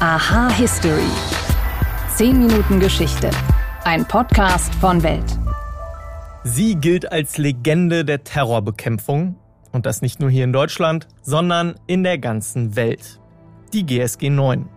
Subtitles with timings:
[0.00, 1.10] Aha History.
[2.14, 3.32] 10 Minuten Geschichte.
[3.82, 5.24] Ein Podcast von Welt.
[6.44, 9.34] Sie gilt als Legende der Terrorbekämpfung.
[9.72, 13.18] Und das nicht nur hier in Deutschland, sondern in der ganzen Welt.
[13.72, 14.68] Die GSG 9.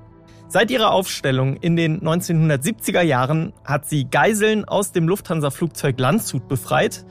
[0.47, 7.05] Seit ihrer Aufstellung in den 1970er Jahren hat sie Geiseln aus dem Lufthansa-Flugzeug Landshut befreit.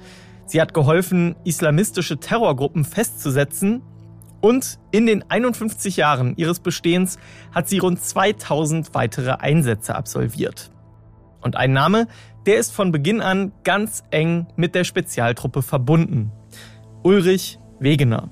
[0.46, 3.82] Sie hat geholfen, islamistische Terrorgruppen festzusetzen
[4.40, 7.18] und in den 51 Jahren ihres Bestehens
[7.52, 10.70] hat sie rund 2000 weitere Einsätze absolviert.
[11.40, 12.06] Und ein Name,
[12.46, 16.32] der ist von Beginn an ganz eng mit der Spezialtruppe verbunden.
[17.02, 18.30] Ulrich Wegener.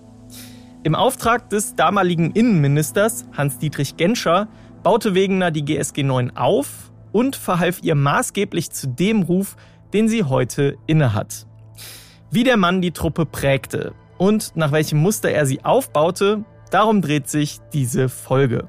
[0.83, 4.49] Im Auftrag des damaligen Innenministers Hans-Dietrich Genscher
[4.83, 9.57] baute Wegener die GSG 9 auf und verhalf ihr maßgeblich zu dem Ruf,
[9.93, 11.47] den sie heute innehat.
[12.31, 17.29] Wie der Mann die Truppe prägte, und nach welchem Muster er sie aufbaute, darum dreht
[17.29, 18.69] sich diese Folge.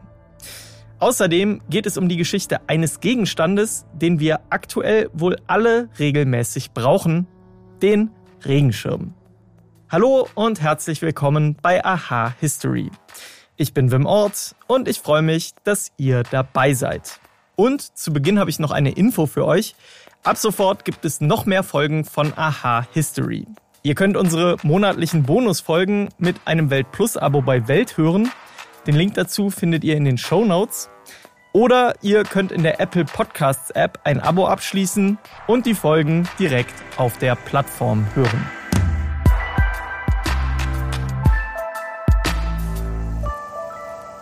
[0.99, 7.27] Außerdem geht es um die Geschichte eines Gegenstandes, den wir aktuell wohl alle regelmäßig brauchen,
[7.82, 8.12] den
[8.46, 9.13] Regenschirm.
[9.90, 12.91] Hallo und herzlich willkommen bei Aha History.
[13.55, 17.20] Ich bin Wim Ort und ich freue mich, dass ihr dabei seid.
[17.55, 19.76] Und zu Beginn habe ich noch eine Info für euch.
[20.24, 23.48] Ab sofort gibt es noch mehr Folgen von Aha History.
[23.82, 28.30] Ihr könnt unsere monatlichen Bonusfolgen mit einem Welt Plus Abo bei Welt hören.
[28.86, 30.90] Den Link dazu findet ihr in den Show Notes.
[31.54, 36.74] Oder ihr könnt in der Apple Podcasts App ein Abo abschließen und die Folgen direkt
[36.98, 38.46] auf der Plattform hören.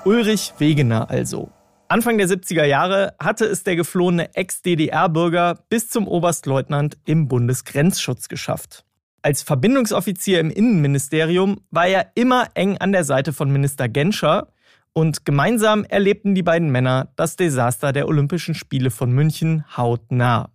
[0.05, 1.49] Ulrich Wegener also.
[1.87, 8.86] Anfang der 70er Jahre hatte es der geflohene Ex-DDR-Bürger bis zum Oberstleutnant im Bundesgrenzschutz geschafft.
[9.27, 14.53] Als Verbindungsoffizier im Innenministerium war er immer eng an der Seite von Minister Genscher
[14.93, 20.49] und gemeinsam erlebten die beiden Männer das Desaster der Olympischen Spiele von München hautnah.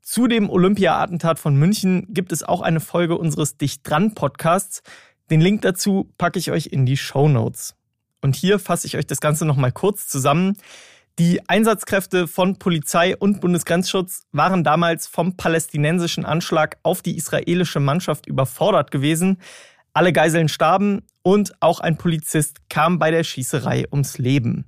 [0.00, 4.82] Zu dem Olympia-Attentat von München gibt es auch eine Folge unseres Dicht dran Podcasts.
[5.30, 7.76] Den Link dazu packe ich euch in die Show Notes.
[8.22, 10.56] Und hier fasse ich euch das Ganze nochmal kurz zusammen.
[11.20, 18.26] Die Einsatzkräfte von Polizei und Bundesgrenzschutz waren damals vom palästinensischen Anschlag auf die israelische Mannschaft
[18.26, 19.38] überfordert gewesen.
[19.92, 24.64] Alle Geiseln starben und auch ein Polizist kam bei der Schießerei ums Leben.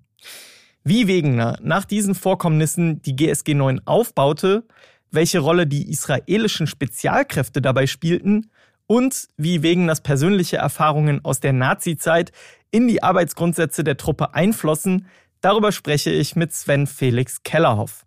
[0.84, 4.68] Wie Wegener nach diesen Vorkommnissen die GSG 9 aufbaute,
[5.10, 8.52] welche Rolle die israelischen Spezialkräfte dabei spielten
[8.86, 12.30] und wie Wegeners persönliche Erfahrungen aus der Nazizeit
[12.70, 15.08] in die Arbeitsgrundsätze der Truppe einflossen,
[15.40, 18.06] Darüber spreche ich mit Sven Felix Kellerhoff.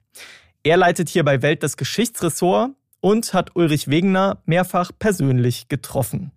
[0.64, 6.32] Er leitet hier bei Welt das Geschichtsressort und hat Ulrich Wegener mehrfach persönlich getroffen.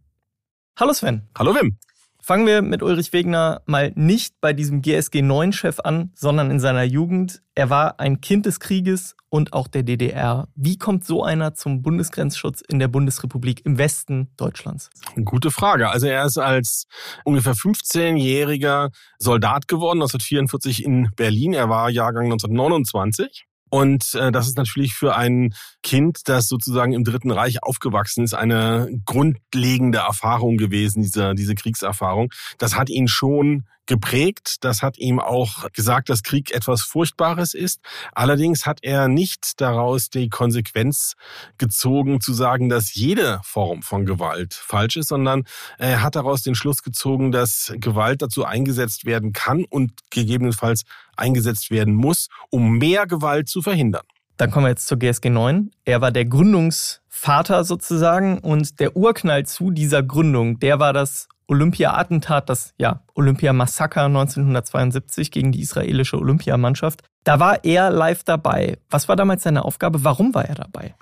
[0.79, 1.29] Hallo Sven.
[1.37, 1.79] Hallo Wim.
[2.25, 6.85] Fangen wir mit Ulrich Wegner mal nicht bei diesem GSG 9-Chef an, sondern in seiner
[6.85, 7.43] Jugend.
[7.57, 10.47] Er war ein Kind des Krieges und auch der DDR.
[10.55, 14.89] Wie kommt so einer zum Bundesgrenzschutz in der Bundesrepublik im Westen Deutschlands?
[15.25, 15.91] Gute Frage.
[15.91, 16.87] Also er ist als
[17.25, 21.55] ungefähr 15-jähriger Soldat geworden, 1944 in Berlin.
[21.55, 23.47] Er war Jahrgang 1929.
[23.75, 28.35] Und äh, das ist natürlich für ein Kind, das sozusagen im Dritten Reich aufgewachsen ist,
[28.35, 32.31] eine grundlegende Erfahrung gewesen, diese, diese Kriegserfahrung.
[32.59, 34.65] Das hat ihn schon geprägt.
[34.65, 37.83] Das hat ihm auch gesagt, dass Krieg etwas Furchtbares ist.
[38.15, 41.13] Allerdings hat er nicht daraus die Konsequenz
[41.59, 45.45] gezogen, zu sagen, dass jede Form von Gewalt falsch ist, sondern
[45.77, 51.71] er hat daraus den Schluss gezogen, dass Gewalt dazu eingesetzt werden kann und gegebenenfalls eingesetzt
[51.71, 54.07] werden muss, um mehr Gewalt zu verhindern.
[54.39, 55.71] Dann kommen wir jetzt zur GSG 9.
[55.85, 62.49] Er war der Gründungsvater sozusagen und der Urknall zu dieser Gründung, der war das Olympia-Attentat,
[62.49, 67.03] das ja, Olympia-Massaker 1972 gegen die israelische Olympiamannschaft.
[67.25, 68.79] Da war er live dabei.
[68.91, 70.03] Was war damals seine Aufgabe?
[70.03, 70.97] Warum war er dabei?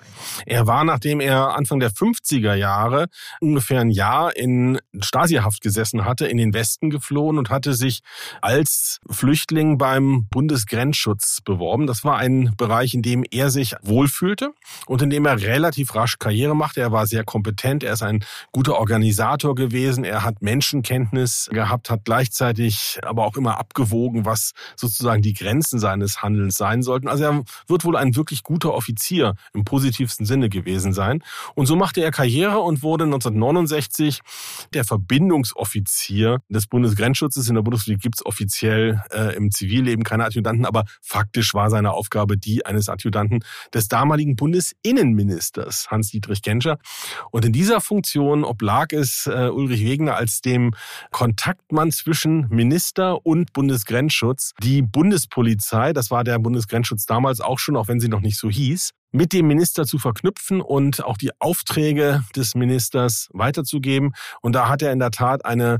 [0.45, 3.07] Er war, nachdem er Anfang der 50er Jahre
[3.39, 8.01] ungefähr ein Jahr in Stasihaft gesessen hatte, in den Westen geflohen und hatte sich
[8.39, 11.87] als Flüchtling beim Bundesgrenzschutz beworben.
[11.87, 14.53] Das war ein Bereich, in dem er sich wohlfühlte
[14.85, 16.81] und in dem er relativ rasch Karriere machte.
[16.81, 22.05] Er war sehr kompetent, er ist ein guter Organisator gewesen, er hat Menschenkenntnis gehabt, hat
[22.05, 27.07] gleichzeitig aber auch immer abgewogen, was sozusagen die Grenzen seines Handelns sein sollten.
[27.07, 31.23] Also er wird wohl ein wirklich guter Offizier im positivsten Sinne gewesen sein.
[31.55, 34.21] Und so machte er Karriere und wurde 1969
[34.73, 37.47] der Verbindungsoffizier des Bundesgrenzschutzes.
[37.47, 41.91] In der Bundesrepublik gibt es offiziell äh, im Zivilleben keine Adjutanten, aber faktisch war seine
[41.91, 46.77] Aufgabe die eines Adjutanten des damaligen Bundesinnenministers Hans-Dietrich Genscher.
[47.31, 50.73] Und in dieser Funktion oblag es äh, Ulrich Wegener als als dem
[51.11, 57.89] Kontaktmann zwischen Minister und Bundesgrenzschutz die Bundespolizei, das war der Bundesgrenzschutz damals auch schon, auch
[57.89, 62.23] wenn sie noch nicht so hieß, mit dem Minister zu verknüpfen und auch die Aufträge
[62.33, 64.13] des Ministers weiterzugeben.
[64.41, 65.79] Und da hat er in der Tat eine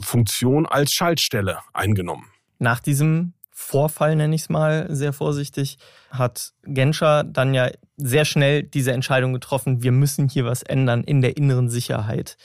[0.00, 2.26] Funktion als Schaltstelle eingenommen.
[2.60, 5.78] Nach diesem Vorfall, nenne ich es mal sehr vorsichtig,
[6.10, 11.22] hat Genscher dann ja sehr schnell diese Entscheidung getroffen, wir müssen hier was ändern in
[11.22, 12.36] der inneren Sicherheit.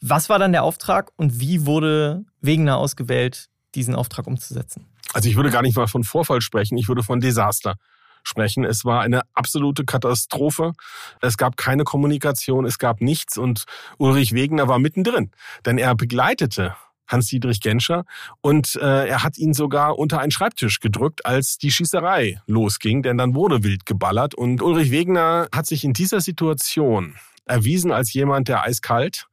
[0.00, 4.86] Was war dann der Auftrag und wie wurde Wegener ausgewählt, diesen Auftrag umzusetzen?
[5.12, 7.76] Also ich würde gar nicht mal von Vorfall sprechen, ich würde von Desaster
[8.24, 8.64] sprechen.
[8.64, 10.72] Es war eine absolute Katastrophe.
[11.20, 13.64] Es gab keine Kommunikation, es gab nichts und
[13.98, 15.30] Ulrich Wegener war mittendrin,
[15.66, 16.74] denn er begleitete
[17.06, 18.04] Hans-Dietrich Genscher.
[18.40, 23.18] Und äh, er hat ihn sogar unter einen Schreibtisch gedrückt, als die Schießerei losging, denn
[23.18, 24.34] dann wurde wild geballert.
[24.34, 27.14] Und Ulrich Wegener hat sich in dieser Situation
[27.46, 29.26] erwiesen als jemand, der eiskalt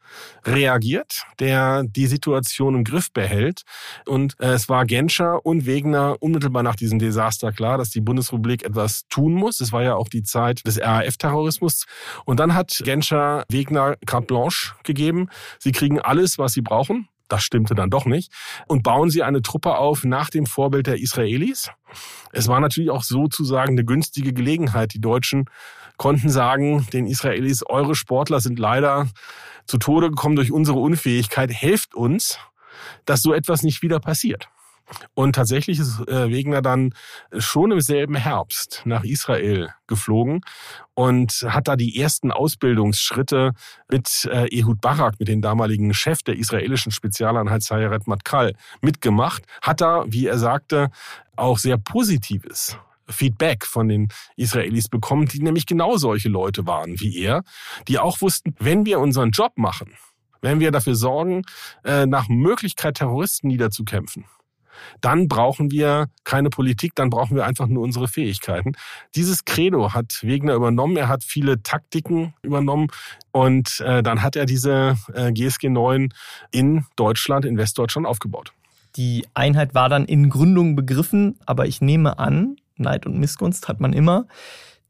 [0.45, 3.63] reagiert, der die Situation im Griff behält.
[4.05, 8.63] Und äh, es war Genscher und Wegner unmittelbar nach diesem Desaster klar, dass die Bundesrepublik
[8.63, 9.61] etwas tun muss.
[9.61, 11.85] Es war ja auch die Zeit des RAF-Terrorismus.
[12.25, 15.29] Und dann hat Genscher Wegner carte blanche gegeben.
[15.59, 17.07] Sie kriegen alles, was sie brauchen.
[17.31, 18.29] Das stimmte dann doch nicht.
[18.67, 21.69] Und bauen sie eine Truppe auf nach dem Vorbild der Israelis.
[22.33, 24.93] Es war natürlich auch sozusagen eine günstige Gelegenheit.
[24.93, 25.45] Die Deutschen
[25.97, 29.07] konnten sagen, den Israelis, eure Sportler sind leider
[29.65, 31.51] zu Tode gekommen durch unsere Unfähigkeit.
[31.51, 32.39] Helft uns,
[33.05, 34.49] dass so etwas nicht wieder passiert.
[35.13, 36.93] Und tatsächlich ist äh, Wegener dann
[37.37, 40.41] schon im selben Herbst nach Israel geflogen
[40.93, 43.53] und hat da die ersten Ausbildungsschritte
[43.89, 49.43] mit äh, Ehud Barak, mit dem damaligen Chef der israelischen Spezialeinheit Sayeret Matkal, mitgemacht.
[49.61, 50.89] Hat da, wie er sagte,
[51.35, 52.77] auch sehr positives
[53.11, 57.43] Feedback von den Israelis bekommen, die nämlich genau solche Leute waren wie er,
[57.87, 59.93] die auch wussten, wenn wir unseren Job machen,
[60.41, 61.43] wenn wir dafür sorgen,
[61.83, 64.25] äh, nach Möglichkeit Terroristen niederzukämpfen,
[65.01, 68.73] dann brauchen wir keine Politik, dann brauchen wir einfach nur unsere Fähigkeiten.
[69.15, 70.97] Dieses Credo hat Wegner übernommen.
[70.97, 72.87] Er hat viele Taktiken übernommen
[73.31, 76.09] und äh, dann hat er diese äh, GSG 9
[76.51, 78.53] in Deutschland, in Westdeutschland aufgebaut.
[78.97, 83.79] Die Einheit war dann in Gründung begriffen, aber ich nehme an, Neid und Missgunst hat
[83.79, 84.27] man immer,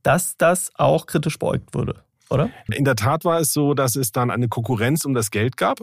[0.03, 2.49] dass das auch kritisch beäugt wurde oder?
[2.73, 5.79] In der Tat war es so, dass es dann eine Konkurrenz um das Geld gab.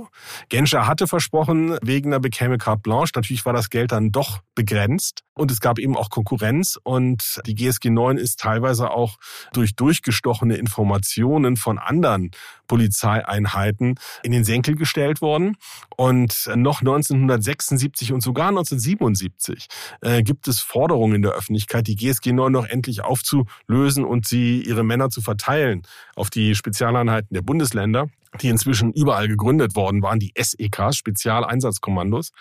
[0.48, 3.12] Genscher hatte versprochen, Wegener bekäme carte blanche.
[3.14, 7.54] Natürlich war das Geld dann doch begrenzt und es gab eben auch Konkurrenz und die
[7.54, 9.18] GSG 9 ist teilweise auch
[9.52, 12.30] durch durchgestochene Informationen von anderen
[12.66, 15.56] Polizeieinheiten in den Senkel gestellt worden.
[15.96, 19.68] Und noch 1976 und sogar 1977
[20.00, 24.62] äh, gibt es Forderungen in der Öffentlichkeit, die GSG 9 noch endlich aufzulösen und sie
[24.62, 25.82] ihre Männer zu verteilen
[26.16, 28.08] auf die Spezialeinheiten der Bundesländer
[28.40, 32.32] die inzwischen überall gegründet worden waren, die SEKs, Spezialeinsatzkommandos.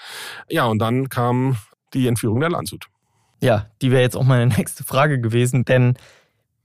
[0.50, 1.58] Ja, und dann kam
[1.94, 2.88] die Entführung der Landshut.
[3.42, 5.96] Ja, die wäre jetzt auch meine nächste Frage gewesen, denn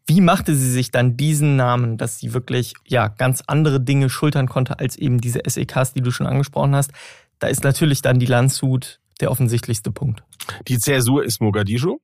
[0.07, 4.49] wie machte sie sich dann diesen Namen, dass sie wirklich ja ganz andere Dinge schultern
[4.49, 6.91] konnte als eben diese SEKs, die du schon angesprochen hast?
[7.39, 10.23] Da ist natürlich dann die Landshut der offensichtlichste Punkt.
[10.69, 11.99] Die Zäsur ist Mogadischu.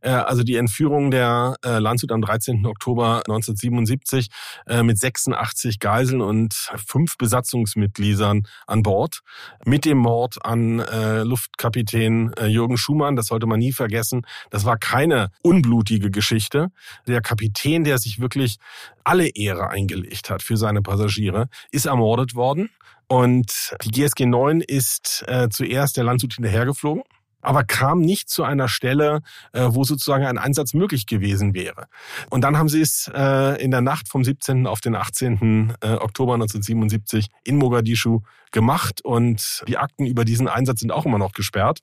[0.00, 2.66] Äh, also die Entführung der äh, Landshut am 13.
[2.66, 4.28] Oktober 1977
[4.66, 6.54] äh, mit 86 Geiseln und
[6.86, 9.20] fünf Besatzungsmitgliedern an Bord.
[9.64, 10.82] Mit dem Mord an
[11.24, 14.22] Luftkapitän Jürgen Schumann, das sollte man nie vergessen.
[14.50, 16.68] Das war keine unblutige Geschichte.
[17.06, 18.58] Der Kapitän, der sich wirklich
[19.04, 22.70] alle Ehre eingelegt hat für seine Passagiere, ist ermordet worden.
[23.06, 27.02] Und die GSG 9 ist äh, zuerst der Landshut hinterhergeflogen
[27.44, 29.20] aber kam nicht zu einer Stelle,
[29.52, 31.86] äh, wo sozusagen ein Einsatz möglich gewesen wäre.
[32.30, 34.66] Und dann haben sie es äh, in der Nacht vom 17.
[34.66, 35.74] auf den 18.
[35.80, 38.20] Äh, Oktober 1977 in Mogadischu
[38.50, 41.80] gemacht und die Akten über diesen Einsatz sind auch immer noch gesperrt.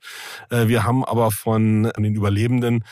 [0.50, 2.86] Wir haben aber von den Überlebenden,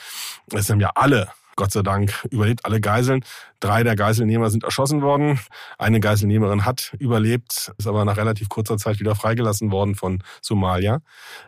[0.53, 3.25] es haben ja alle Gott sei Dank überlebt alle Geiseln.
[3.59, 5.41] Drei der Geiselnehmer sind erschossen worden.
[5.77, 11.01] Eine Geiselnehmerin hat überlebt, ist aber nach relativ kurzer Zeit wieder freigelassen worden von Somalia.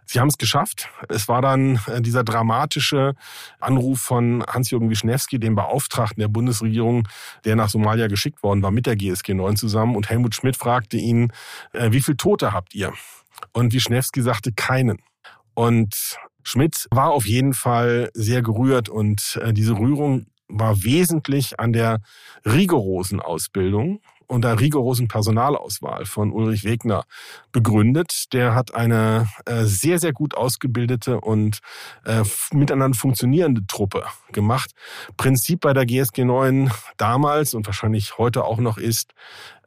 [0.03, 0.89] Sie haben es geschafft.
[1.07, 3.13] Es war dann äh, dieser dramatische
[3.61, 7.07] Anruf von Hans-Jürgen Wischnewski, dem Beauftragten der Bundesregierung,
[7.45, 9.95] der nach Somalia geschickt worden war mit der GSG 9 zusammen.
[9.95, 11.31] Und Helmut Schmidt fragte ihn,
[11.71, 12.91] äh, wie viele Tote habt ihr?
[13.53, 14.99] Und Wischnewski sagte keinen.
[15.53, 21.71] Und Schmidt war auf jeden Fall sehr gerührt und äh, diese Rührung war wesentlich an
[21.71, 22.01] der
[22.45, 27.03] rigorosen Ausbildung unter rigorosen Personalauswahl von Ulrich Wegner
[27.51, 28.31] begründet.
[28.31, 31.59] Der hat eine äh, sehr, sehr gut ausgebildete und
[32.05, 34.71] äh, miteinander funktionierende Truppe gemacht.
[35.17, 39.13] Prinzip bei der GSG 9 damals und wahrscheinlich heute auch noch ist,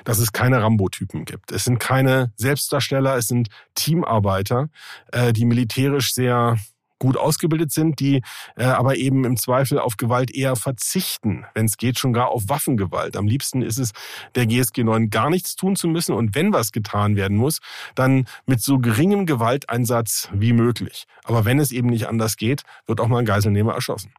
[0.04, 1.52] dass es keine Rambo-Typen gibt.
[1.52, 4.68] Es sind keine Selbstdarsteller, es sind Teamarbeiter,
[5.12, 6.56] äh, die militärisch sehr
[6.98, 8.22] gut ausgebildet sind, die
[8.56, 12.48] äh, aber eben im Zweifel auf Gewalt eher verzichten, wenn es geht, schon gar auf
[12.48, 13.16] Waffengewalt.
[13.16, 13.92] Am liebsten ist es
[14.34, 17.60] der GSG 9 gar nichts tun zu müssen und wenn was getan werden muss,
[17.94, 21.06] dann mit so geringem Gewalteinsatz wie möglich.
[21.24, 24.12] Aber wenn es eben nicht anders geht, wird auch mal ein Geiselnehmer erschossen.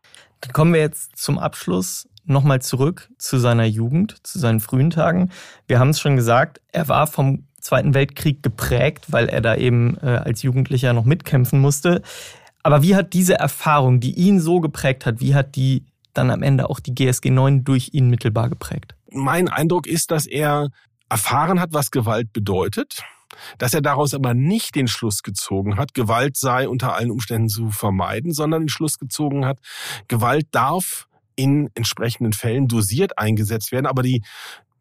[0.53, 5.31] Kommen wir jetzt zum Abschluss nochmal zurück zu seiner Jugend, zu seinen frühen Tagen.
[5.67, 9.97] Wir haben es schon gesagt, er war vom Zweiten Weltkrieg geprägt, weil er da eben
[10.03, 12.03] äh, als Jugendlicher noch mitkämpfen musste.
[12.61, 16.43] Aber wie hat diese Erfahrung, die ihn so geprägt hat, wie hat die dann am
[16.43, 18.95] Ende auch die GSG 9 durch ihn mittelbar geprägt?
[19.11, 20.69] Mein Eindruck ist, dass er
[21.09, 23.03] erfahren hat, was Gewalt bedeutet,
[23.57, 27.69] dass er daraus aber nicht den Schluss gezogen hat, Gewalt sei unter allen Umständen zu
[27.69, 29.59] vermeiden, sondern den Schluss gezogen hat,
[30.07, 34.23] Gewalt darf in entsprechenden Fällen dosiert eingesetzt werden, aber die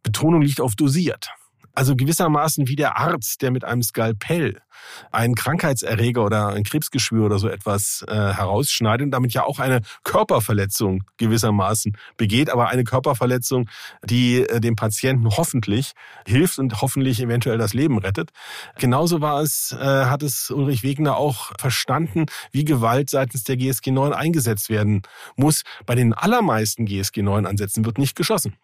[0.02, 1.30] Betonung liegt auf dosiert.
[1.74, 4.60] Also gewissermaßen wie der Arzt, der mit einem Skalpell
[5.10, 9.80] einen Krankheitserreger oder ein Krebsgeschwür oder so etwas äh, herausschneidet und damit ja auch eine
[10.04, 13.68] Körperverletzung gewissermaßen begeht, aber eine Körperverletzung,
[14.04, 15.92] die äh, dem Patienten hoffentlich
[16.26, 18.30] hilft und hoffentlich eventuell das Leben rettet.
[18.78, 23.90] Genauso war es, äh, hat es Ulrich Wegner auch verstanden, wie Gewalt seitens der GSG
[23.90, 25.02] 9 eingesetzt werden
[25.36, 25.62] muss.
[25.86, 28.54] Bei den allermeisten GSG 9 Ansätzen wird nicht geschossen.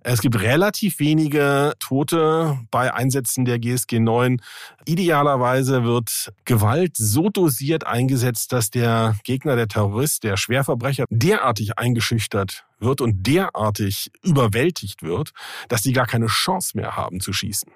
[0.00, 4.40] Es gibt relativ wenige Tote bei Einsätzen der GSG 9.
[4.84, 12.64] Idealerweise wird Gewalt so dosiert eingesetzt, dass der Gegner, der Terrorist, der Schwerverbrecher derartig eingeschüchtert
[12.78, 15.32] wird und derartig überwältigt wird,
[15.68, 17.70] dass sie gar keine Chance mehr haben zu schießen.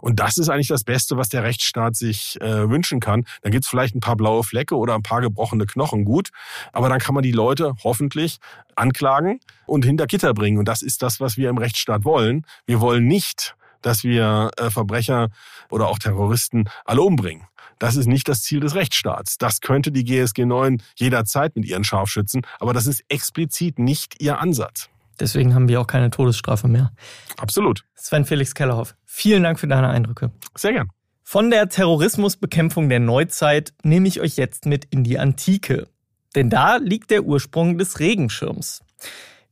[0.00, 3.24] Und das ist eigentlich das Beste, was der Rechtsstaat sich äh, wünschen kann.
[3.42, 6.30] Dann gibt's vielleicht ein paar blaue Flecke oder ein paar gebrochene Knochen, gut.
[6.72, 8.38] Aber dann kann man die Leute hoffentlich
[8.76, 10.58] anklagen und hinter Gitter bringen.
[10.58, 12.44] Und das ist das, was wir im Rechtsstaat wollen.
[12.66, 15.28] Wir wollen nicht, dass wir äh, Verbrecher
[15.70, 17.46] oder auch Terroristen alle umbringen.
[17.78, 19.38] Das ist nicht das Ziel des Rechtsstaats.
[19.38, 24.38] Das könnte die GSG 9 jederzeit mit ihren Scharfschützen, aber das ist explizit nicht ihr
[24.38, 24.90] Ansatz.
[25.20, 26.92] Deswegen haben wir auch keine Todesstrafe mehr.
[27.38, 27.84] Absolut.
[27.94, 30.32] Sven Felix Kellerhoff, vielen Dank für deine Eindrücke.
[30.56, 30.88] Sehr gern.
[31.22, 35.86] Von der Terrorismusbekämpfung der Neuzeit nehme ich euch jetzt mit in die Antike.
[36.34, 38.82] Denn da liegt der Ursprung des Regenschirms.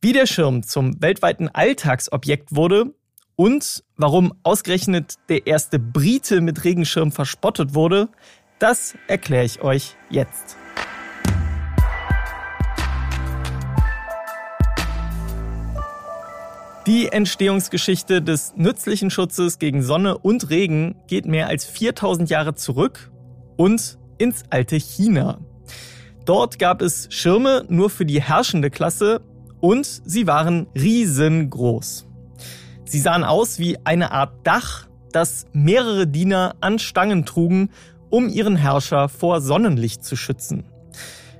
[0.00, 2.94] Wie der Schirm zum weltweiten Alltagsobjekt wurde
[3.36, 8.08] und warum ausgerechnet der erste Brite mit Regenschirm verspottet wurde,
[8.58, 10.56] das erkläre ich euch jetzt.
[16.88, 23.10] Die Entstehungsgeschichte des nützlichen Schutzes gegen Sonne und Regen geht mehr als 4000 Jahre zurück
[23.58, 25.38] und ins alte China.
[26.24, 29.20] Dort gab es Schirme nur für die herrschende Klasse
[29.60, 32.06] und sie waren riesengroß.
[32.86, 37.68] Sie sahen aus wie eine Art Dach, das mehrere Diener an Stangen trugen,
[38.08, 40.64] um ihren Herrscher vor Sonnenlicht zu schützen.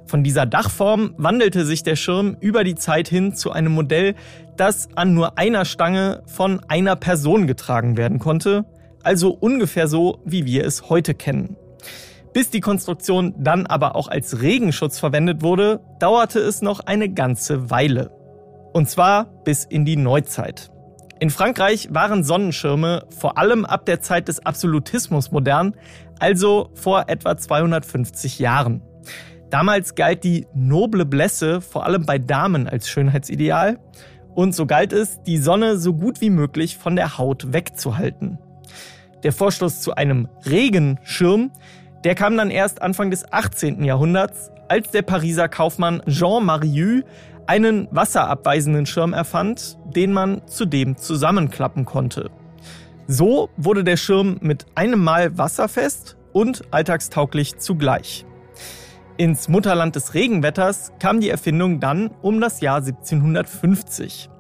[0.09, 4.15] Von dieser Dachform wandelte sich der Schirm über die Zeit hin zu einem Modell,
[4.57, 8.65] das an nur einer Stange von einer Person getragen werden konnte,
[9.03, 11.57] also ungefähr so, wie wir es heute kennen.
[12.33, 17.69] Bis die Konstruktion dann aber auch als Regenschutz verwendet wurde, dauerte es noch eine ganze
[17.69, 18.11] Weile.
[18.73, 20.71] Und zwar bis in die Neuzeit.
[21.21, 25.75] In Frankreich waren Sonnenschirme vor allem ab der Zeit des Absolutismus modern,
[26.19, 28.81] also vor etwa 250 Jahren.
[29.50, 33.78] Damals galt die noble Blässe vor allem bei Damen als Schönheitsideal
[34.35, 38.38] und so galt es, die Sonne so gut wie möglich von der Haut wegzuhalten.
[39.23, 41.50] Der Vorstoß zu einem Regenschirm,
[42.05, 43.83] der kam dann erst Anfang des 18.
[43.83, 47.02] Jahrhunderts, als der Pariser Kaufmann Jean Marius
[47.47, 52.31] einen wasserabweisenden Schirm erfand, den man zudem zusammenklappen konnte.
[53.07, 58.26] So wurde der Schirm mit einem Mal wasserfest und alltagstauglich zugleich.
[59.19, 64.31] Ins Mutterland des Regenwetters kam die Erfindung dann um das Jahr 1750.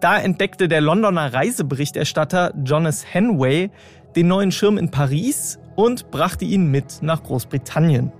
[0.00, 3.70] Da entdeckte der Londoner Reiseberichterstatter Jonas Henway
[4.14, 8.12] den neuen Schirm in Paris und brachte ihn mit nach Großbritannien.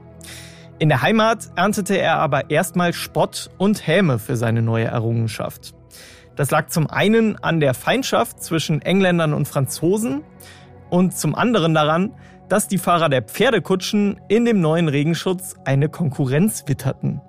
[0.81, 5.75] In der Heimat erntete er aber erstmal Spott und Häme für seine neue Errungenschaft.
[6.35, 10.23] Das lag zum einen an der Feindschaft zwischen Engländern und Franzosen
[10.91, 12.13] und zum anderen daran,
[12.49, 17.21] dass die Fahrer der Pferdekutschen in dem neuen Regenschutz eine Konkurrenz witterten.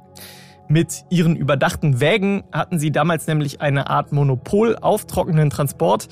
[0.68, 6.08] Mit ihren überdachten Wägen hatten sie damals nämlich eine Art Monopol auf trockenen Transport,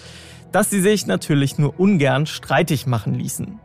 [0.52, 3.60] das sie sich natürlich nur ungern streitig machen ließen.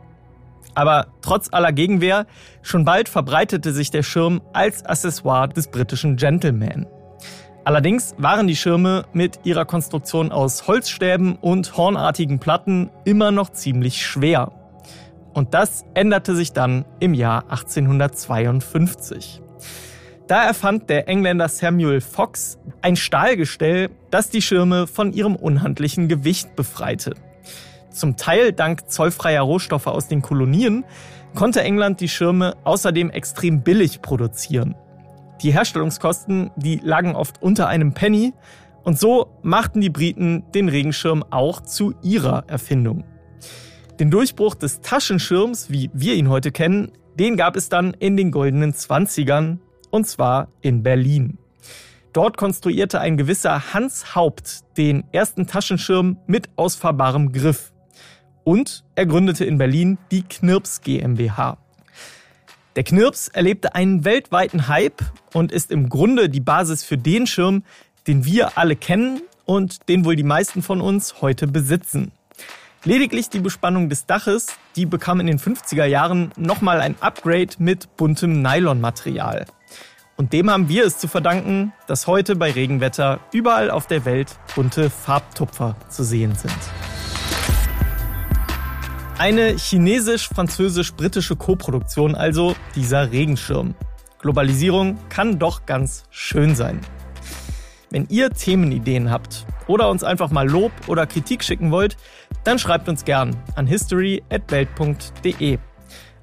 [0.73, 2.25] Aber trotz aller Gegenwehr,
[2.61, 6.85] schon bald verbreitete sich der Schirm als Accessoire des britischen Gentleman.
[7.65, 14.05] Allerdings waren die Schirme mit ihrer Konstruktion aus Holzstäben und hornartigen Platten immer noch ziemlich
[14.05, 14.51] schwer.
[15.33, 19.41] Und das änderte sich dann im Jahr 1852.
[20.27, 26.55] Da erfand der Engländer Samuel Fox ein Stahlgestell, das die Schirme von ihrem unhandlichen Gewicht
[26.55, 27.15] befreite.
[27.89, 30.85] Zum Teil dank zollfreier Rohstoffe aus den Kolonien
[31.33, 34.75] konnte England die Schirme außerdem extrem billig produzieren.
[35.41, 38.33] Die Herstellungskosten, die lagen oft unter einem Penny
[38.83, 43.03] und so machten die Briten den Regenschirm auch zu ihrer Erfindung.
[43.99, 48.31] Den Durchbruch des Taschenschirms, wie wir ihn heute kennen, den gab es dann in den
[48.31, 51.37] goldenen Zwanzigern und zwar in Berlin.
[52.13, 57.73] Dort konstruierte ein gewisser Hans Haupt den ersten Taschenschirm mit ausfahrbarem Griff.
[58.43, 61.57] Und er gründete in Berlin die Knirps GmbH.
[62.75, 65.01] Der Knirps erlebte einen weltweiten Hype
[65.31, 67.63] und ist im Grunde die Basis für den Schirm,
[68.05, 72.11] den wir alle kennen und den wohl die meisten von uns heute besitzen.
[72.83, 77.95] Lediglich die Bespannung des Daches, die bekam in den 50er Jahren nochmal ein Upgrade mit
[77.95, 79.45] buntem Nylonmaterial.
[80.17, 84.37] Und dem haben wir es zu verdanken, dass heute bei Regenwetter überall auf der Welt
[84.53, 86.94] bunte Farbtupfer zu sehen sind.
[89.17, 93.73] Eine chinesisch-französisch-britische Koproduktion also dieser Regenschirm.
[94.19, 96.81] Globalisierung kann doch ganz schön sein.
[97.89, 101.95] Wenn ihr Themenideen habt oder uns einfach mal Lob oder Kritik schicken wollt,
[102.43, 105.59] dann schreibt uns gern an history@welt.de.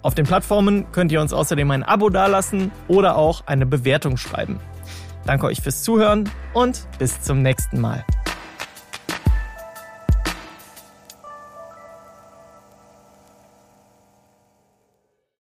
[0.03, 4.61] Auf den Plattformen könnt ihr uns außerdem ein Abo dalassen oder auch eine Bewertung schreiben.
[5.25, 8.05] Danke euch fürs Zuhören und bis zum nächsten Mal.